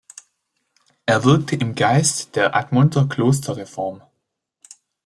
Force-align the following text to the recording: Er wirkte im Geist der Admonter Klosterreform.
Er 1.05 1.23
wirkte 1.25 1.55
im 1.57 1.75
Geist 1.75 2.35
der 2.35 2.55
Admonter 2.55 3.05
Klosterreform. 3.07 4.01